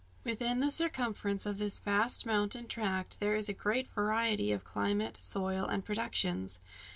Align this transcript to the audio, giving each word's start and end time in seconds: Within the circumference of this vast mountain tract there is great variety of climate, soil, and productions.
Within 0.23 0.61
the 0.61 0.71
circumference 0.71 1.45
of 1.45 1.59
this 1.59 1.77
vast 1.77 2.25
mountain 2.25 2.65
tract 2.67 3.19
there 3.19 3.35
is 3.35 3.51
great 3.55 3.87
variety 3.89 4.51
of 4.51 4.63
climate, 4.63 5.15
soil, 5.15 5.67
and 5.67 5.85
productions. 5.85 6.57